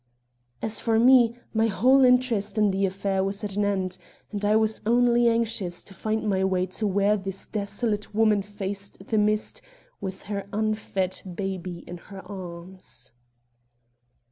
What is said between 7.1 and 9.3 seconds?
this desolate woman faced the